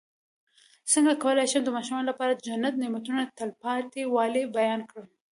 څنګه 0.91 1.13
کولی 1.23 1.45
شم 1.51 1.61
د 1.65 1.69
ماشومانو 1.77 2.09
لپاره 2.11 2.31
د 2.33 2.39
جنت 2.47 2.73
د 2.75 2.79
نعمتو 2.81 3.11
تلپاتې 3.39 4.01
والی 4.15 4.43
بیان 4.57 4.81
کړم 4.89 5.07